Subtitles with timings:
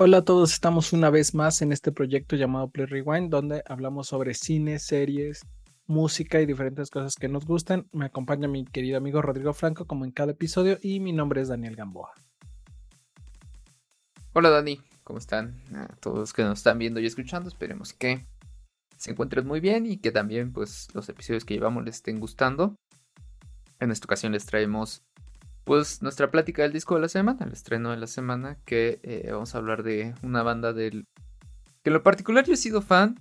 [0.00, 4.06] Hola a todos, estamos una vez más en este proyecto llamado Play Rewind, donde hablamos
[4.06, 5.44] sobre cine, series,
[5.88, 7.88] música y diferentes cosas que nos gustan.
[7.90, 11.48] Me acompaña mi querido amigo Rodrigo Franco, como en cada episodio, y mi nombre es
[11.48, 12.12] Daniel Gamboa.
[14.34, 15.60] Hola Dani, ¿cómo están?
[15.74, 18.24] A todos los que nos están viendo y escuchando, esperemos que
[18.96, 22.76] se encuentren muy bien y que también pues los episodios que llevamos les estén gustando.
[23.80, 25.02] En esta ocasión les traemos
[25.68, 29.28] pues nuestra plática del disco de la semana, el estreno de la semana, que eh,
[29.30, 31.06] vamos a hablar de una banda del...
[31.82, 33.20] que en lo particular yo he sido fan,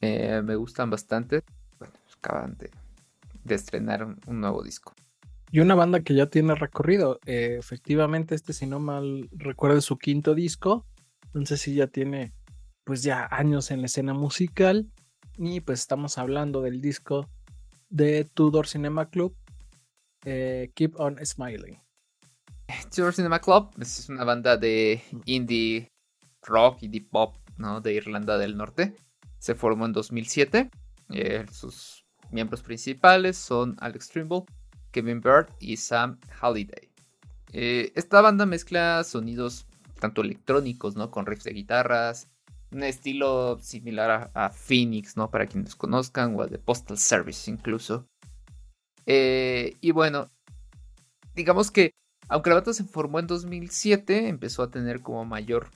[0.00, 1.42] eh, me gustan bastante,
[1.80, 2.70] bueno, acaban de,
[3.52, 4.94] estrenar un, nuevo disco.
[5.50, 9.98] Y una banda que ya tiene recorrido, eh, efectivamente este si no mal recuerdo su
[9.98, 10.86] quinto disco,
[11.26, 12.32] entonces sí ya tiene
[12.84, 14.88] pues ya años en la escena musical.
[15.38, 17.28] Y pues estamos hablando del disco
[17.90, 19.34] de Tudor Cinema Club
[20.24, 21.80] eh, Keep on Smiling.
[22.94, 25.92] Tour Cinema Club es una banda de indie
[26.42, 27.80] rock, indie pop, ¿no?
[27.80, 28.94] De Irlanda del Norte.
[29.38, 30.70] Se formó en 2007.
[31.10, 34.44] Eh, sus miembros principales son Alex Trimble,
[34.90, 36.90] Kevin Bird y Sam Halliday.
[37.52, 39.66] Eh, esta banda mezcla sonidos
[40.00, 41.10] tanto electrónicos, ¿no?
[41.10, 42.28] Con riffs de guitarras,
[42.72, 45.30] un estilo similar a, Phoenix, ¿no?
[45.30, 48.08] Para quienes conozcan, o a The Postal Service incluso.
[49.06, 50.30] Eh, y bueno,
[51.34, 51.92] digamos que
[52.28, 55.68] aunque la banda se formó en 2007, empezó a tener como mayor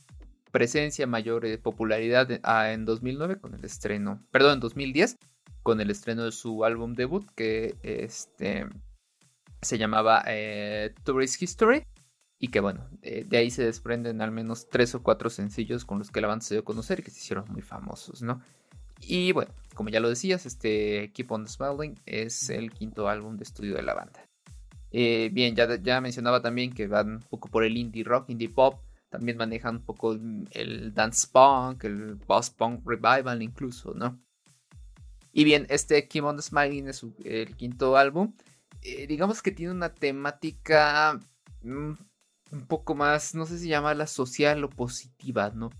[0.50, 5.16] presencia, mayor eh, popularidad ah, en 2009 con el estreno, perdón, en 2010
[5.62, 8.66] con el estreno de su álbum debut que este,
[9.60, 11.84] se llamaba eh, Tourist History
[12.38, 16.10] y que bueno, de ahí se desprenden al menos tres o cuatro sencillos con los
[16.10, 18.40] que la banda se dio a conocer y que se hicieron muy famosos, ¿no?
[19.00, 23.44] Y bueno, como ya lo decías, este Keep on Smiling es el quinto álbum de
[23.44, 24.24] estudio de la banda.
[24.90, 28.48] Eh, bien, ya, ya mencionaba también que van un poco por el indie rock, indie
[28.48, 28.80] pop.
[29.10, 34.20] También manejan un poco el dance punk, el post punk revival incluso, ¿no?
[35.32, 38.34] Y bien, este Keep on Smiling es el quinto álbum.
[38.82, 41.18] Eh, digamos que tiene una temática
[41.62, 41.92] mm,
[42.50, 45.70] un poco más, no sé si llamarla social o positiva, ¿no?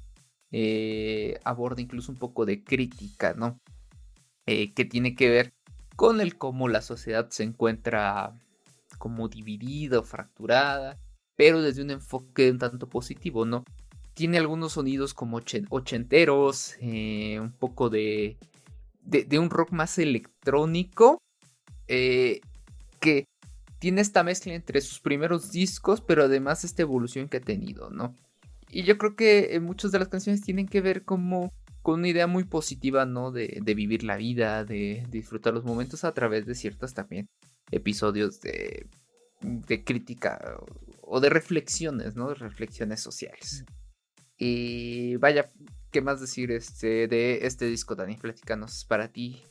[0.50, 3.60] Eh, aborda incluso un poco de crítica, ¿no?
[4.46, 5.52] Eh, que tiene que ver
[5.94, 8.34] con el cómo la sociedad se encuentra
[8.98, 10.98] como dividida o fracturada,
[11.36, 13.64] pero desde un enfoque un tanto positivo, ¿no?
[14.14, 18.36] Tiene algunos sonidos como ochenteros, eh, un poco de,
[19.02, 21.18] de, un rock más electrónico,
[21.86, 23.24] que
[23.78, 28.14] tiene esta mezcla entre sus primeros discos, pero además esta evolución que ha tenido, ¿no?
[28.70, 31.52] Y yo creo que eh, muchas de las canciones tienen que ver como
[31.82, 33.30] con una idea muy positiva, ¿no?
[33.32, 37.28] De, vivir la vida, de, disfrutar los momentos a través de ciertos también
[37.70, 38.86] episodios de,
[39.40, 40.58] de crítica
[41.00, 42.28] o de reflexiones, ¿no?
[42.28, 43.64] De reflexiones sociales.
[44.36, 45.48] Y vaya,
[45.90, 48.16] ¿qué más decir este, de este disco, Dani?
[48.16, 49.42] Platícanos para ti,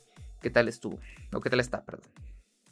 [0.41, 0.99] ¿qué tal estuvo?
[1.33, 2.09] O qué tal está, perdón.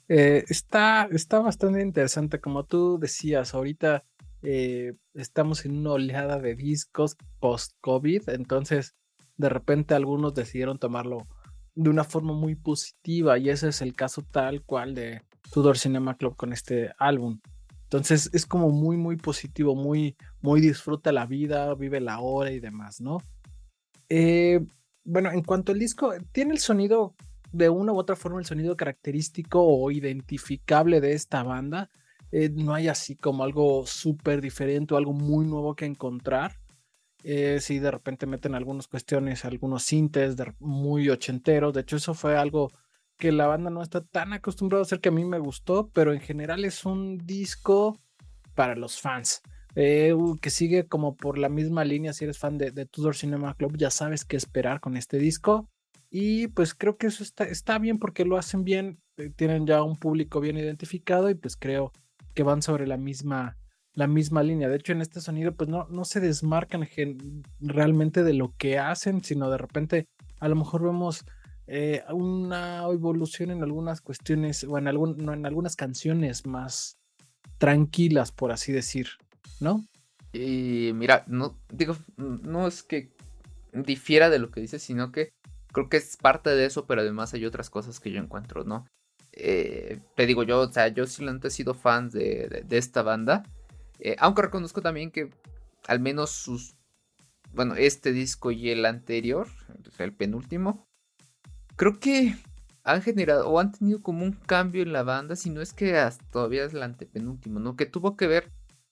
[0.08, 4.04] Eh, está, está bastante interesante, como tú decías, ahorita
[4.46, 8.96] eh, estamos en una oleada de discos post-COVID, entonces
[9.38, 11.28] de repente algunos decidieron tomarlo
[11.74, 16.16] de una forma muy positiva y ese es el caso tal cual de Tudor Cinema
[16.16, 17.40] Club con este álbum.
[17.84, 22.60] Entonces es como muy, muy positivo, muy, muy disfruta la vida, vive la hora y
[22.60, 23.20] demás, ¿no?
[24.10, 24.66] Eh,
[25.04, 27.16] bueno, en cuanto al disco, tiene el sonido,
[27.52, 31.90] de una u otra forma, el sonido característico o identificable de esta banda.
[32.38, 36.60] Eh, no hay así como algo súper diferente o algo muy nuevo que encontrar.
[37.24, 41.74] Eh, si de repente meten algunas cuestiones, algunos sintes muy ochenteros.
[41.74, 42.74] De hecho, eso fue algo
[43.18, 46.12] que la banda no está tan acostumbrada a hacer que a mí me gustó, pero
[46.12, 48.02] en general es un disco
[48.54, 49.42] para los fans.
[49.76, 52.12] Eh, que sigue como por la misma línea.
[52.12, 55.70] Si eres fan de, Tudor Cinema Club, ya sabes qué esperar con este disco.
[56.10, 59.00] Y pues creo que eso está, está bien porque lo hacen bien.
[59.38, 61.94] tienen ya un público bien identificado y pues creo
[62.36, 63.58] que van sobre la misma,
[63.94, 64.70] la misma línea.
[64.70, 66.88] De hecho, en este sonido, pues no, no se desmarcan
[67.60, 70.08] realmente de lo que hacen, sino de repente
[70.40, 71.26] a lo mejor vemos
[71.68, 76.98] eh, una evolución en algunas cuestiones, o en, algún, en algunas canciones más
[77.58, 79.08] tranquilas, por así decir,
[79.60, 79.84] ¿no?
[80.34, 83.14] Y mira, no digo, no es que
[83.72, 85.32] difiera de lo que dices, sino que
[85.72, 88.86] creo que es parte de eso, pero además hay otras cosas que yo encuentro, ¿no?
[89.36, 93.44] Eh, te digo yo, o sea, yo sí he sido fan de, esta banda.
[94.00, 95.30] Eh, aunque reconozco también que
[95.88, 96.76] al menos sus,
[97.54, 99.48] bueno, este disco y el anterior,
[100.00, 100.88] el penúltimo,
[101.76, 102.36] creo que
[102.84, 105.98] han generado o han tenido como un cambio en la banda, si no es que
[105.98, 107.76] hasta todavía es el antepenúltimo, ¿no?
[107.76, 108.52] Que tuvo que ver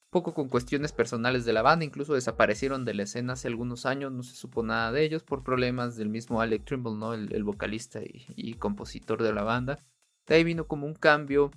[0.10, 4.12] poco con cuestiones personales de la banda, incluso desaparecieron de la escena hace algunos años,
[4.12, 7.14] no se supo nada de ellos por problemas del mismo Alec Trimble, ¿no?
[7.14, 9.80] El, vocalista y, compositor de la banda.
[10.28, 11.52] De ahí vino como un cambio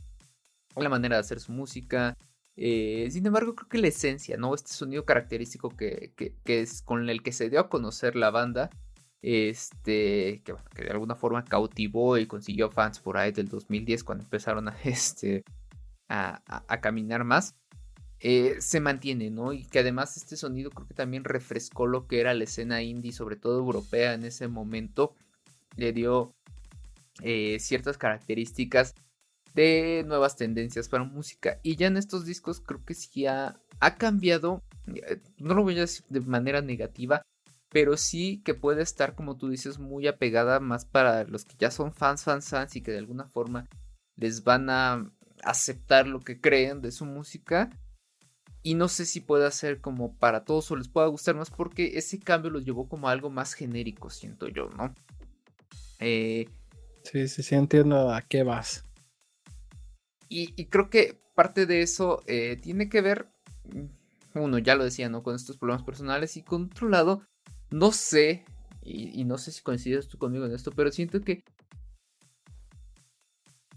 [0.75, 2.17] en la manera de hacer su música.
[2.57, 4.55] Eh, sin embargo, creo que la esencia, ¿no?
[4.55, 6.13] Este sonido característico que,
[6.45, 8.71] es con el que se dio a conocer la banda,
[9.23, 14.25] este, que, que de alguna forma cautivó y consiguió fans por ahí del 2010 cuando
[14.25, 15.45] empezaron a, este,
[16.09, 17.57] a caminar más
[18.21, 19.53] eh, se mantiene, ¿no?
[19.53, 23.13] Y que además este sonido creo que también refrescó lo que era la escena indie,
[23.13, 25.15] sobre todo europea en ese momento.
[25.77, 26.35] Le dio
[27.23, 28.95] eh, ciertas características
[29.55, 31.59] de nuevas tendencias para música.
[31.63, 34.63] Y ya en estos discos creo que sí ha, ha cambiado,
[34.95, 37.23] eh, no lo voy a decir de manera negativa,
[37.71, 41.71] pero sí que puede estar, como tú dices, muy apegada más para los que ya
[41.71, 43.67] son fans, fans, fans y que de alguna forma
[44.17, 45.11] les van a
[45.43, 47.71] aceptar lo que creen de su música
[48.63, 51.99] y no sé si pueda ser como para todos o les pueda gustar más porque
[51.99, 54.95] ese cambio los llevó como algo más genérico, siento yo, ¿no?
[56.01, 56.49] Eh,
[57.11, 58.85] sí, sí, sí, entiendo a qué vas.
[60.29, 63.29] Y, creo que parte de eso eh, tiene que ver,
[64.35, 65.23] uno, ya lo decía, ¿no?
[65.23, 67.23] Con estos problemas personales y con otro lado,
[67.71, 68.45] no sé,
[68.83, 71.45] y, y no sé si coincides tú conmigo en esto, pero siento que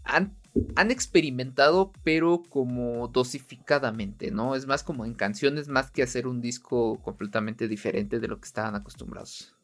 [0.04, 0.40] han
[0.76, 4.56] han experimentado, pero como dosificadamente, ¿no?
[4.56, 8.48] Es más como en canciones, más que hacer un disco completamente diferente de lo que
[8.48, 9.56] estaban acostumbrados.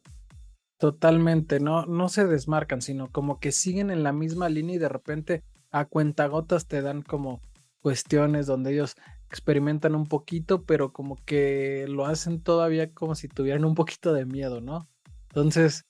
[0.85, 4.87] Totalmente, no, no se desmarcan, sino como que siguen en la misma línea y de
[4.87, 7.41] repente a cuentagotas te dan como
[7.79, 8.95] cuestiones donde ellos
[9.27, 14.25] experimentan un poquito, pero como que lo hacen todavía como si tuvieran un poquito de
[14.25, 14.87] miedo, ¿no?
[15.29, 15.85] Entonces,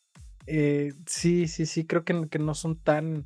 [0.48, 3.26] eh, sí, sí, sí, creo que, que no son tan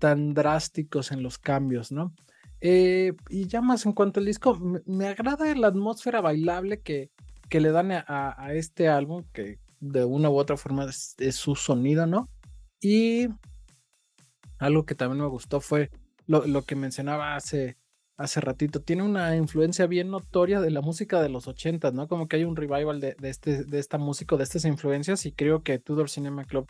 [0.00, 2.12] tan drásticos en los cambios, ¿no?
[2.60, 7.12] Eh, y ya más en cuanto al disco, me, agrada la atmósfera bailable que,
[7.48, 12.06] que le dan a, este álbum, que de una u otra forma es, su sonido,
[12.06, 12.28] ¿no?
[12.80, 13.28] Y
[14.58, 15.90] algo que también me gustó fue
[16.26, 17.76] lo, que mencionaba hace,
[18.16, 18.80] hace ratito.
[18.80, 22.08] Tiene una influencia bien notoria de la música de los 80, ¿no?
[22.08, 25.62] Como que hay un revival de, este, de esta música, de estas influencias, y creo
[25.62, 26.66] que Tudor Cinema Club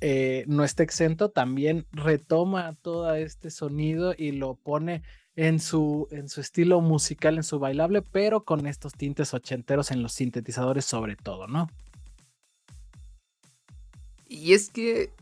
[0.00, 5.02] eh, no está exento, también retoma todo este sonido y lo pone
[5.34, 10.02] en su, en su estilo musical, en su bailable, pero con estos tintes ochenteros en
[10.02, 11.68] los sintetizadores sobre todo, ¿no?
[14.28, 15.12] Y es que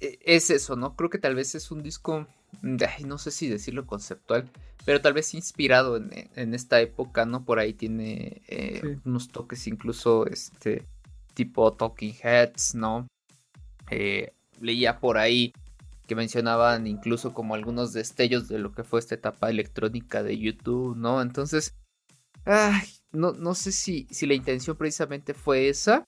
[0.00, 0.96] e, es eso, ¿no?
[0.96, 2.26] Creo que tal vez es un disco,
[2.62, 4.48] no sé si decirlo conceptual,
[4.84, 7.44] pero tal vez inspirado en, esta época, ¿no?
[7.44, 10.86] Por ahí tiene eh, unos toques incluso, este,
[11.34, 13.06] tipo Talking Heads, ¿no?
[13.90, 15.52] Eh, leía por ahí
[16.06, 20.96] que mencionaban incluso como algunos destellos de lo que fue esta etapa electrónica de YouTube,
[20.96, 21.22] ¿no?
[21.22, 21.74] Entonces,
[23.12, 26.06] no, no sé si, si la intención precisamente fue esa.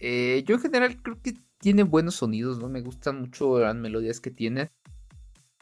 [0.00, 2.68] Eh, yo en general creo que tiene buenos sonidos, ¿no?
[2.68, 4.70] Me gustan mucho las melodías que tiene.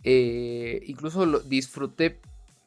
[0.05, 2.21] Eh, incluso lo disfruté.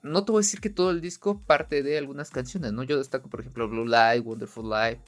[0.04, 2.84] No te voy a decir que todo el disco parte de algunas canciones, ¿no?
[2.84, 5.02] Yo destaco, por ejemplo, Blue Light, Wonderful Life.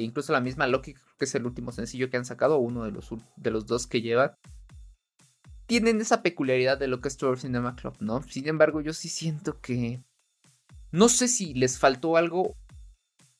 [0.00, 3.08] incluso la misma Loki que es el último sencillo que han sacado, uno de los,
[3.36, 4.32] de los dos que llevan,
[5.66, 8.22] tienen esa peculiaridad de lo que es Tour Cinema Club, ¿no?
[8.22, 10.02] Sin embargo, yo sí siento que.
[10.90, 12.56] No sé si les faltó algo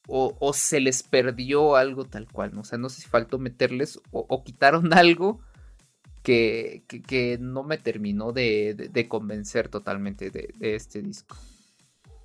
[0.07, 2.61] o, se les perdió algo tal cual, ¿no?
[2.61, 5.41] O sea, no sé si faltó meterles o, quitaron algo
[6.23, 11.37] que, que, no me terminó de, convencer totalmente de, este disco.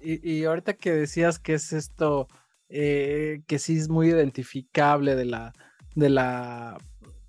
[0.01, 2.27] Y, y, ahorita que decías que es esto
[2.69, 5.53] eh, que sí es muy identificable de la,
[5.95, 6.77] de la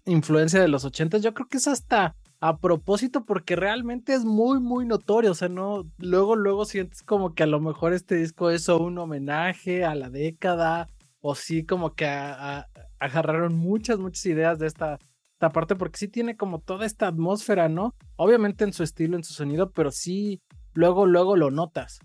[0.05, 1.23] influencia de los ochentas.
[1.23, 5.33] Yo creo que es hasta a propósito porque realmente es muy, muy notorio.
[5.33, 8.97] O sea, no, luego, luego sientes como que a lo mejor este disco es un
[8.99, 10.89] homenaje a la década
[11.21, 14.99] o sí como que agarraron muchas, muchas ideas de esta,
[15.35, 17.95] esta parte porque sí tiene como toda esta atmósfera, ¿no?
[18.17, 20.41] Obviamente en su estilo, en su sonido, pero sí,
[20.73, 22.01] luego, luego lo notas.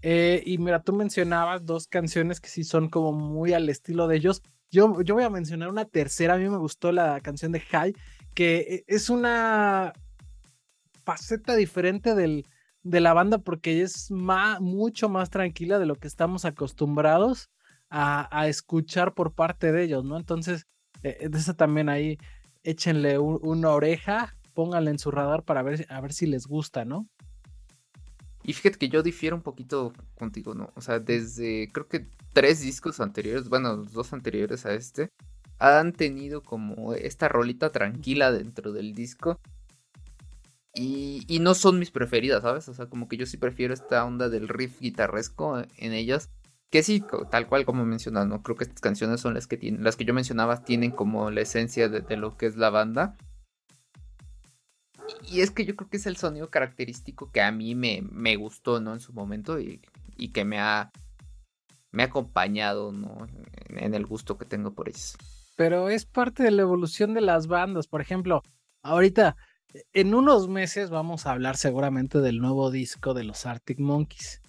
[0.00, 4.16] Eh, y mira, tú mencionabas dos canciones que sí son como muy al estilo de
[4.16, 4.42] ellos.
[4.70, 6.34] Yo, yo voy a mencionar una tercera.
[6.34, 7.94] A mí me gustó la canción de High,
[8.34, 9.92] que eh, es una
[11.04, 12.46] faceta diferente del,
[12.82, 17.50] de la banda porque es mucho más tranquila de lo que estamos acostumbrados
[17.90, 20.16] a, escuchar por parte de ellos, ¿no?
[20.16, 20.66] Entonces,
[21.04, 22.18] eh, de esa también ahí
[22.64, 27.08] échenle una oreja, pónganle en su radar para ver, a ver si les gusta, ¿no?
[28.42, 30.70] Y fíjate que yo difiero un poquito contigo, ¿no?
[30.74, 35.10] O sea, desde creo que tres discos anteriores, bueno, dos anteriores a este,
[35.58, 39.40] han tenido como esta rolita tranquila dentro del disco.
[40.76, 42.68] Y, no son mis preferidas, ¿sabes?
[42.68, 46.30] O sea, como que yo sí prefiero esta onda del riff guitarresco en ellas.
[46.70, 48.42] Que sí, tal cual como mencionas, ¿no?
[48.42, 51.42] Creo que estas canciones son las que tienen, las que yo mencionaba tienen como la
[51.42, 53.16] esencia de, lo que es la banda.
[55.30, 58.34] Y es que yo creo que es el sonido característico que a mí me, me
[58.34, 58.94] gustó, ¿no?
[58.94, 59.80] En su momento y,
[60.16, 60.90] y que me ha,
[61.92, 63.26] me ha acompañado, ¿no?
[63.68, 65.16] En, el gusto que tengo por ellos.
[65.56, 67.86] Pero es parte de la evolución de las bandas.
[67.86, 68.42] Por ejemplo,
[68.82, 69.36] ahorita,
[69.92, 74.40] en unos meses vamos a hablar seguramente del nuevo disco de los Arctic Monkeys.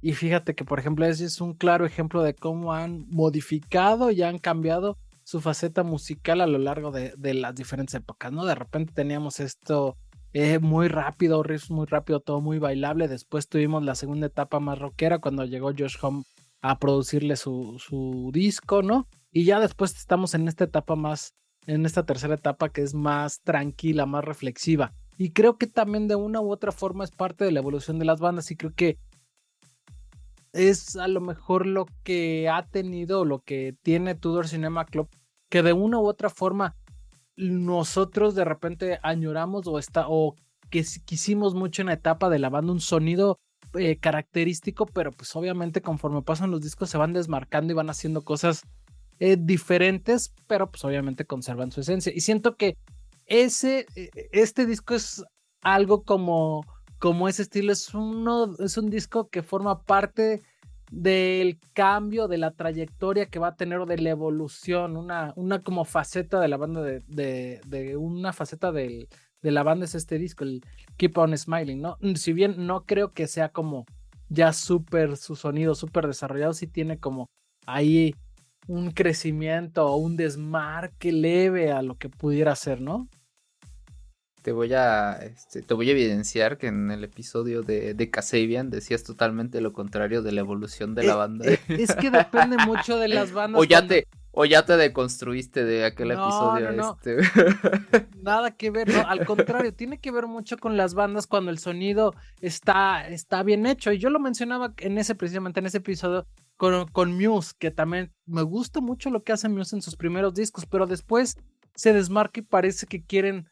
[0.00, 4.22] Y fíjate que, por ejemplo, ese es un claro ejemplo de cómo han modificado y
[4.22, 8.44] han cambiado su faceta musical a lo largo de, las diferentes épocas, ¿no?
[8.44, 9.96] De repente teníamos esto
[10.32, 13.06] eh, muy rápido, riffs muy rápido, todo muy bailable.
[13.06, 16.24] Después tuvimos la segunda etapa más rockera cuando llegó Josh Home
[16.62, 19.06] a producirle su, su disco, ¿no?
[19.32, 21.34] Y ya después estamos en esta etapa más,
[21.66, 24.92] en esta tercera etapa que es más tranquila, más reflexiva.
[25.16, 28.04] Y creo que también de una u otra forma es parte de la evolución de
[28.04, 28.98] las bandas y creo que
[30.52, 35.08] es a lo mejor lo que ha tenido, lo que tiene Tudor Cinema Club,
[35.48, 36.76] que de una u otra forma
[37.36, 40.34] nosotros de repente añoramos o, está, o
[40.68, 43.38] que quisimos mucho en la etapa de la banda un sonido
[43.74, 48.22] eh, característico, pero pues obviamente conforme pasan los discos se van desmarcando y van haciendo
[48.22, 48.62] cosas
[49.18, 52.12] eh, diferentes, pero pues obviamente conservan su esencia.
[52.14, 52.76] Y siento que
[53.26, 55.24] ese, e, e, este disco es
[55.62, 56.64] algo como,
[56.98, 60.42] como ese estilo, es, uno, es un disco que forma parte
[60.90, 65.62] del cambio, de la trayectoria que va a tener o de la evolución, una, una
[65.62, 69.08] como faceta de la banda, de, de, una faceta de
[69.40, 70.62] la banda es este disco, el
[70.98, 71.96] Keep On Smiling, ¿no?
[72.14, 73.86] Si bien no creo que sea como
[74.28, 77.30] ya súper, su sonido súper desarrollado, sí tiene como
[77.66, 78.14] ahí
[78.66, 83.08] un crecimiento o un desmarque leve a lo que pudiera ser, ¿no?
[84.42, 88.70] Te voy a, este, te voy a evidenciar que en el episodio de, de Kasabian
[88.70, 91.48] decías totalmente lo contrario de la evolución de la eh, banda.
[91.48, 93.60] Eh, es que depende mucho de las bandas.
[93.60, 96.72] O ya te, o ya te deconstruiste de aquel episodio.
[96.72, 97.18] No, este.
[98.22, 101.58] Nada que ver, no, al contrario, tiene que ver mucho con las bandas cuando el
[101.58, 103.92] sonido está, está bien hecho.
[103.92, 106.26] Y yo lo mencionaba en ese, precisamente en ese episodio
[106.92, 110.64] con, Muse, que también me gusta mucho lo que hace Muse en sus primeros discos,
[110.64, 111.36] pero después
[111.74, 113.48] se desmarca y parece que quieren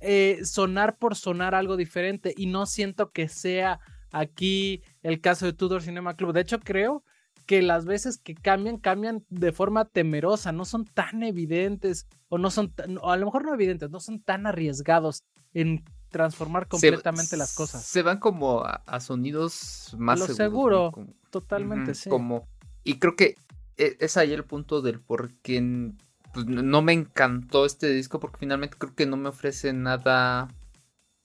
[0.00, 2.34] eh, sonar por sonar algo diferente.
[2.36, 3.80] Y no siento que sea
[4.12, 6.34] aquí el caso de Tudor Cinema Club.
[6.34, 7.04] De hecho, creo
[7.46, 12.50] que las veces que cambian, cambian de forma temerosa, no son tan evidentes, o no
[12.50, 15.24] son, o a lo mejor no evidentes, no son tan arriesgados
[15.54, 15.84] en
[16.16, 17.84] transformar completamente las cosas.
[17.84, 20.92] Se van como a, sonidos más Lo seguro,
[21.30, 22.08] totalmente, sí.
[22.08, 22.48] Como,
[22.84, 23.36] y creo que
[23.76, 25.92] e, es ahí el punto del por qué
[26.32, 30.48] pues, no me encantó este disco, porque finalmente creo que no me ofrece nada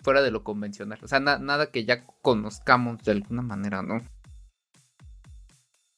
[0.03, 0.99] fuera de lo convencional.
[1.01, 3.99] O sea, nada que ya conozcamos de alguna manera, ¿no?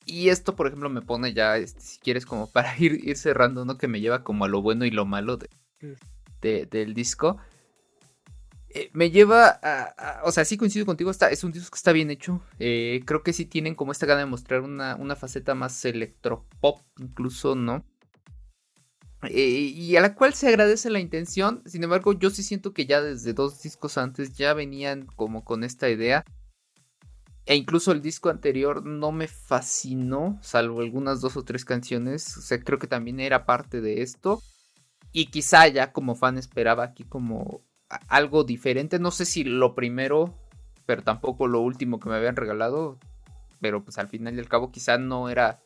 [0.06, 3.66] Y esto, por ejemplo, me pone ya, este, si quieres, como para ir, ir cerrando,
[3.66, 3.80] ¿no?
[3.80, 5.40] Que me lleva como a lo bueno y lo malo
[6.42, 7.38] de, del disco.
[8.76, 11.92] Eh, me lleva a, O sea, sí coincido contigo, está, es un disco que está
[11.92, 12.42] bien hecho.
[12.60, 16.82] Eh, creo que sí tienen como esta gana de mostrar una, una faceta más electropop,
[17.00, 17.86] incluso, ¿no?
[19.30, 21.62] Eh, y a la cual se agradece la intención.
[21.66, 25.64] Sin embargo, yo sí siento que ya desde dos discos antes ya venían como con
[25.64, 26.26] esta idea.
[27.46, 32.38] E incluso el disco anterior no me fascinó, salvo algunas dos o tres canciones.
[32.38, 34.42] O sea, creo que también era parte de esto.
[35.12, 37.62] Y quizá ya como fan esperaba aquí como
[38.08, 39.00] algo diferente.
[39.00, 40.34] No sé si lo primero,
[40.86, 42.98] pero tampoco lo último que me habían regalado.
[43.62, 45.62] Pero pues al final y al cabo quizá no era...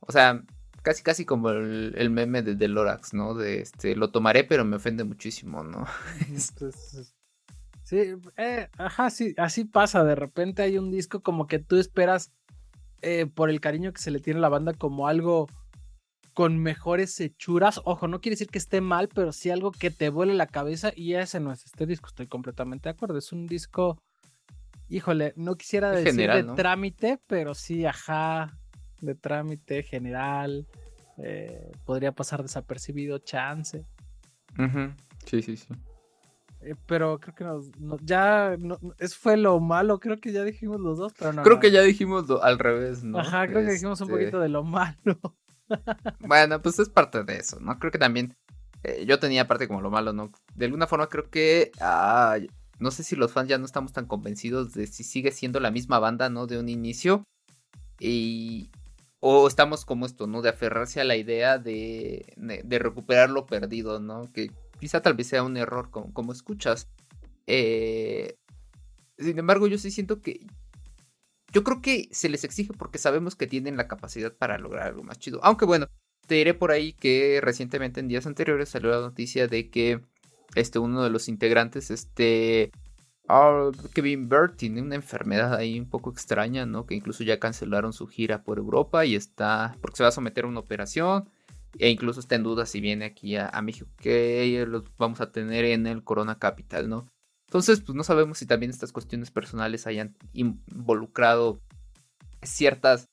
[0.00, 0.42] O sea,
[0.82, 3.34] casi casi como el, meme de, de, Lorax, ¿no?
[3.34, 5.86] De este, lo tomaré pero me ofende muchísimo, ¿no?
[7.90, 10.04] Sí, eh, ajá, sí, así pasa.
[10.04, 12.30] De repente hay un disco como que tú esperas
[13.02, 15.48] eh, por el cariño que se le tiene a la banda como algo
[16.34, 17.80] con mejores hechuras.
[17.84, 20.92] Ojo, no quiere decir que esté mal, pero sí algo que te vuele la cabeza
[20.94, 22.08] y ese no es este disco.
[22.08, 23.18] Estoy completamente de acuerdo.
[23.18, 23.98] Es un disco,
[24.88, 28.56] híjole, no quisiera decir de trámite, pero sí, ajá,
[29.00, 30.66] de trámite general.
[31.18, 33.84] Eh, podría pasar desapercibido, chance.
[35.26, 35.68] Sí, sí, sí.
[36.62, 37.70] Eh, pero creo que nos,
[38.02, 38.56] ya
[38.98, 41.42] eso fue lo malo, creo que ya dijimos los dos, pero no.
[41.42, 43.18] Creo que ya dijimos al revés, ¿no?
[43.18, 44.94] Ajá, creo que dijimos un este poquito de lo malo.
[46.20, 47.78] Bueno, pues es parte de eso, ¿no?
[47.78, 48.34] Creo que también
[48.82, 50.32] eh, yo tenía parte como lo malo, ¿no?
[50.54, 51.70] De alguna forma creo que
[52.78, 55.70] no sé si los fans ya no estamos tan convencidos de si sigue siendo la
[55.70, 56.46] misma banda, ¿no?
[56.46, 57.24] De un inicio.
[57.98, 58.70] Y,
[59.20, 60.40] o estamos como esto, ¿no?
[60.40, 64.32] De aferrarse a la idea de, de recuperar lo perdido, ¿no?
[64.32, 64.50] Que
[64.80, 66.88] quizá tal vez sea un error como, escuchas.
[67.46, 68.36] Eh,
[69.18, 70.40] sin embargo, yo sí siento que.
[71.52, 75.02] Yo creo que se les exige porque sabemos que tienen la capacidad para lograr algo
[75.02, 75.40] más chido.
[75.42, 75.86] Aunque bueno,
[76.26, 80.00] te diré por ahí que recientemente en días anteriores salió la noticia de que
[80.54, 82.70] este, uno de los integrantes, este.
[83.28, 86.86] Ah, Kevin Bird tiene una enfermedad ahí un poco extraña, ¿no?
[86.86, 89.76] Que incluso ya cancelaron su gira por Europa y está.
[89.80, 91.28] porque se va a someter a una operación.
[91.78, 95.64] E incluso está en duda si viene aquí a, México, que los vamos a tener
[95.64, 97.06] en el Corona Capital, ¿no?
[97.50, 101.60] Entonces, pues no sabemos si también estas cuestiones personales hayan involucrado
[102.42, 103.08] ciertas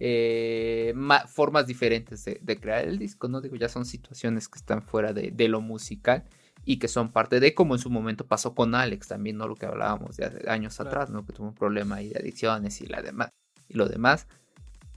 [0.00, 0.92] eh,
[1.28, 3.40] formas diferentes de, crear el disco, ¿no?
[3.40, 6.24] Digo, ya son situaciones que están fuera de, lo musical
[6.64, 9.46] y que son parte de como en su momento pasó con Alex, también, ¿no?
[9.46, 11.24] Lo que hablábamos de años atrás, ¿no?
[11.24, 13.30] Que tuvo un problema ahí de adicciones y, la demás,
[13.68, 14.26] y lo demás.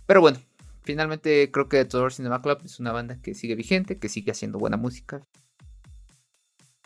[0.07, 0.39] Pero bueno,
[0.81, 4.57] finalmente creo que Tour Cinema Club es una banda que sigue vigente, que sigue haciendo
[4.57, 5.21] buena música.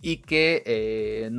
[0.01, 1.31] Y que eh,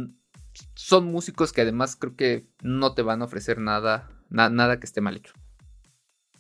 [0.75, 5.01] son músicos que además creo que no te van a ofrecer nada, nada que esté
[5.01, 5.33] mal hecho.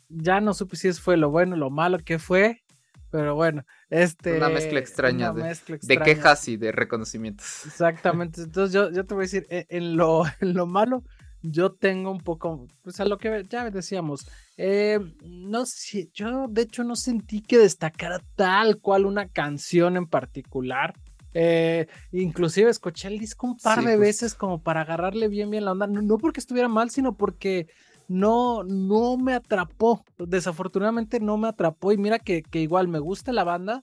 [0.08, 2.62] Ya no supe si eso fue lo bueno, lo malo que fue,
[3.10, 4.36] pero bueno, este...
[4.36, 7.64] Una mezcla extraña, de, quejas y de reconocimientos.
[7.66, 11.04] Exactamente, entonces yo, yo te voy a decir, e, en lo, en lo malo,
[11.44, 16.62] yo tengo un poco, pues a lo que ya decíamos, eh, no sé, yo de
[16.62, 20.94] hecho no sentí que destacara tal cual una canción en particular.
[21.36, 25.72] Eh, inclusive escuché el disco un par de veces como para agarrarle bien bien la
[25.72, 27.66] onda, no, porque estuviera mal, sino porque
[28.06, 33.32] no, no me atrapó, desafortunadamente no me atrapó y mira que, que igual me gusta
[33.32, 33.82] la banda,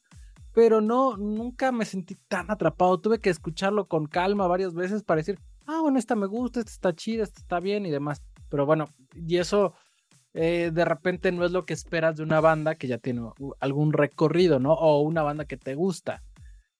[0.53, 5.17] pero no, nunca me sentí tan atrapado, tuve que escucharlo con calma varias veces para
[5.17, 8.65] decir, ah, bueno, esta me gusta, esta está chida, esta está bien y demás, pero
[8.65, 9.73] bueno, y eso
[10.33, 13.21] eh, de repente no es lo que esperas de una banda que ya tiene
[13.59, 14.73] algún recorrido, ¿no?
[14.73, 16.23] O una banda que te gusta.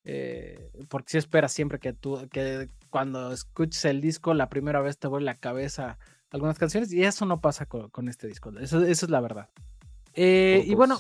[0.04, 4.98] Eh, porque si esperas siempre que tú, que cuando escuches el disco la primera vez
[4.98, 6.00] te vuelve la cabeza
[6.32, 9.50] algunas canciones y eso no pasa con, este disco, eso, es la verdad.
[10.14, 11.00] Eh, y bueno,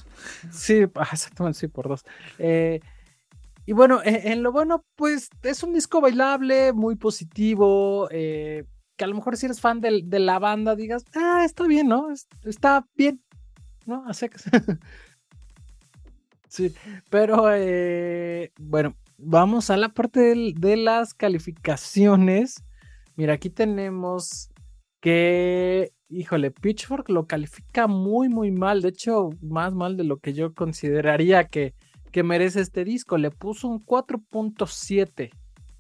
[0.52, 2.04] sí, exactamente, sí, por dos.
[2.38, 8.66] y bueno, en, en, lo bueno, pues es un disco bailable, muy positivo, que
[9.00, 12.10] a lo mejor si eres fan de, de la banda digas, ah, está bien, ¿no?
[12.44, 13.24] Está bien,
[13.86, 14.04] ¿no?
[14.08, 14.38] Así que...
[16.52, 16.76] sí,
[17.10, 22.64] pero eh, bueno, vamos a la parte de, las calificaciones.
[23.16, 24.50] Mira, aquí tenemos
[25.00, 28.82] que, híjole, Pitchfork lo califica muy, muy mal.
[28.82, 31.74] De hecho, más mal de lo que yo consideraría que,
[32.12, 33.18] que merece este disco.
[33.18, 35.32] Le puso un 4.7.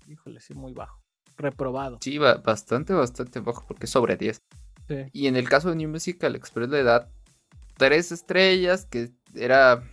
[0.07, 1.01] Híjole, sí, muy bajo
[1.37, 1.97] reprobado.
[2.01, 4.41] Sí, bastante, bastante bajo, porque sobre 10.
[5.13, 7.09] Y en el caso de New Musical Express le da
[7.77, 9.83] 3 estrellas, que era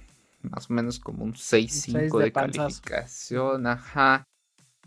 [0.43, 4.25] más o menos como un 6-5 de, calificación, ajá.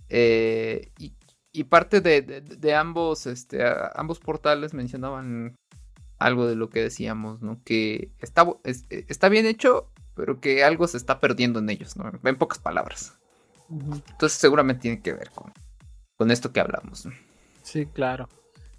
[0.09, 3.61] Eh, y, parte de, ambos, este,
[3.95, 5.55] ambos portales mencionaban
[6.17, 7.61] algo de lo que decíamos, ¿no?
[7.63, 12.11] Que está, está bien hecho, pero que algo se está perdiendo en ellos, ¿no?
[12.23, 13.17] En pocas palabras.
[13.69, 15.51] Entonces seguramente tiene que ver con,
[16.17, 17.07] con esto que hablamos.
[17.63, 18.27] Sí, claro.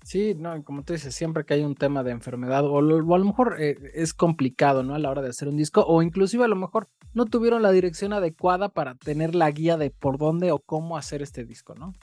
[0.05, 3.25] Sí, no, como tú dices, siempre que hay un tema de enfermedad, o, a lo
[3.25, 4.95] mejor eh, es complicado, ¿no?
[4.95, 7.71] A la hora de hacer un disco, o inclusive a lo mejor no tuvieron la
[7.71, 11.95] dirección adecuada para tener la guía de por dónde o cómo hacer este disco, ¿no?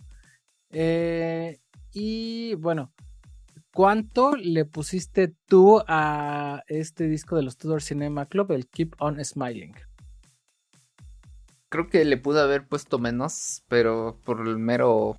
[0.72, 1.60] Eh,
[1.92, 2.94] y bueno,
[3.74, 9.24] ¿cuánto le pusiste tú a este disco de los Tudor Cinema Club, el Keep on
[9.24, 9.74] Smiling?
[11.68, 15.18] Creo que le pude haber puesto menos, pero por el mero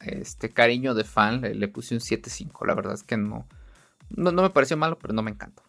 [0.00, 2.66] este cariño de fan, le, puse un 7.5.
[2.66, 3.46] La verdad es que no,
[4.10, 5.62] no, me pareció malo, pero no me encantó.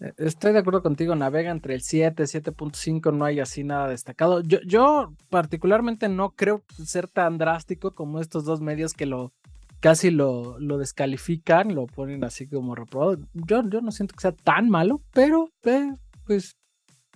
[0.00, 4.40] Eh, estoy de acuerdo contigo, navega entre el 7, 7.5, no hay así nada destacado.
[4.42, 9.32] Yo, yo particularmente no creo ser tan drástico como estos dos medios que lo
[9.80, 13.18] casi lo, lo descalifican, lo ponen así como reprobado.
[13.32, 15.94] Yo, yo no siento que sea tan malo, pero eh,
[16.26, 16.56] pues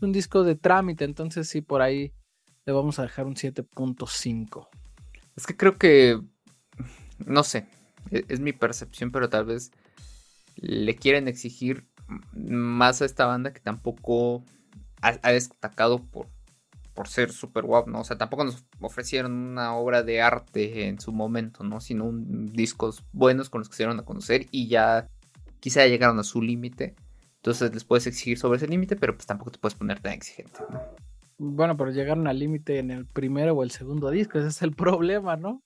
[0.00, 2.12] un disco de trámite, entonces sí, por ahí
[2.66, 4.68] le vamos a dejar un 7.5.
[5.36, 6.20] Es que creo que,
[7.26, 7.66] no sé,
[8.10, 9.72] e-, es, mi percepción, pero tal vez
[10.56, 11.88] le quieren exigir
[12.32, 14.44] más a esta banda que tampoco
[15.00, 16.28] ha, destacado por,
[16.94, 18.00] por ser super guap, ¿no?
[18.00, 21.80] O sea, tampoco nos ofrecieron una obra de arte en su momento, ¿no?
[21.80, 25.08] Sino un, discos buenos con los que se dieron a conocer y ya
[25.60, 26.94] quizá llegaron a su límite.
[27.36, 30.60] Entonces les puedes exigir sobre ese límite, pero pues tampoco te puedes poner tan exigente,
[30.70, 30.80] ¿no?
[31.38, 34.72] Bueno, pero llegaron al límite en el primero o el segundo disco, ese es el
[34.76, 35.62] problema, ¿no?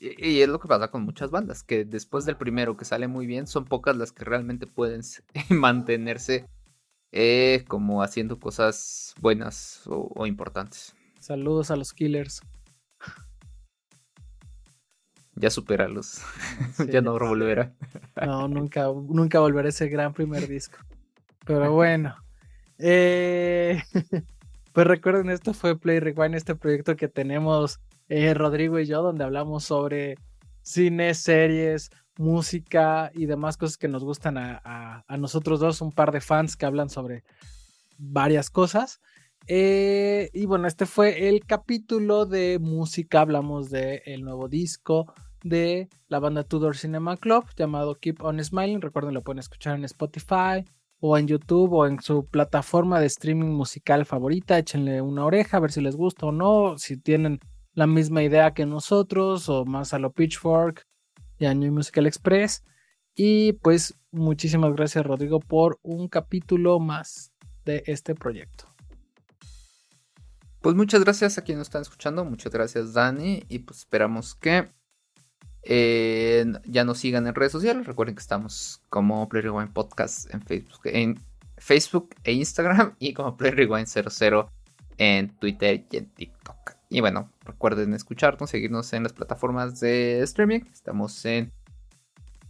[0.00, 3.26] Y, es lo que pasa con muchas bandas, que después del primero que sale muy
[3.26, 5.00] bien, son pocas las que realmente pueden
[5.50, 6.48] mantenerse
[7.10, 10.94] eh, como haciendo cosas buenas o, importantes.
[11.18, 12.42] Saludos a los killers.
[15.34, 16.20] ya supéralos.
[16.92, 17.74] ya no volverá.
[18.24, 20.78] no, nunca, nunca volverá ese gran primer disco.
[21.44, 22.14] Pero bueno.
[22.78, 23.82] Eh,
[24.78, 29.24] pues recuerden, esto fue Play Rewind, este proyecto que tenemos eh, Rodrigo y yo, donde
[29.24, 30.14] hablamos sobre
[30.62, 36.20] cine, series, música y demás cosas que nos gustan a, nosotros dos, un par de
[36.20, 37.24] fans que hablan sobre
[37.98, 39.00] varias cosas.
[39.48, 45.12] Eh, y bueno, este fue el capítulo de música, hablamos del el nuevo disco
[45.42, 48.80] de la banda Tudor Cinema Club llamado Keep On Smiling.
[48.80, 50.64] Recuerden, lo pueden escuchar en Spotify
[51.00, 54.58] o en YouTube o en su plataforma de streaming musical favorita.
[54.58, 56.78] Échenle una oreja a ver si les gusta o no.
[56.78, 57.40] Si tienen
[57.74, 60.84] la misma idea que nosotros o más a lo Pitchfork
[61.38, 62.64] y a New Musical Express.
[63.14, 67.32] Y pues muchísimas gracias Rodrigo por un capítulo más
[67.64, 68.64] de este proyecto.
[70.60, 74.68] Pues muchas gracias a quienes nos están escuchando, muchas gracias Dani y pues esperamos que
[75.62, 77.86] eh, ya nos sigan en redes sociales.
[77.86, 81.20] Recuerden que estamos como Play Rewind Podcast en Facebook, en
[81.56, 84.50] Facebook e Instagram y como Play Rewind 00
[84.98, 86.72] en Twitter y en TikTok.
[86.90, 90.60] Y bueno, recuerden escucharnos, seguirnos en las plataformas de streaming.
[90.72, 91.52] Estamos en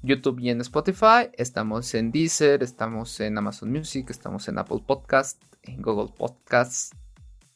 [0.02, 1.30] YouTube y en Spotify.
[1.32, 6.94] Estamos en Deezer, estamos en Amazon Music, estamos en Apple Podcast, en Google Podcast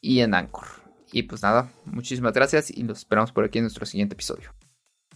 [0.01, 0.67] y en Anchor.
[1.11, 4.62] Y pues nada, muchísimas gracias y los esperamos por aquí en nuestro siguiente episodio.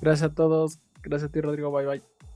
[0.02, 0.80] Gracias a todos.
[1.02, 1.72] Gracias a ti, Rodrigo.
[1.72, 2.27] Bye bye.